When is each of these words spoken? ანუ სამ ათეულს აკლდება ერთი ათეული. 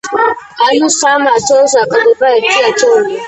ანუ 0.67 0.89
სამ 0.95 1.27
ათეულს 1.33 1.77
აკლდება 1.83 2.35
ერთი 2.39 2.67
ათეული. 2.71 3.19